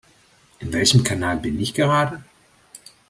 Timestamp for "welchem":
0.73-1.03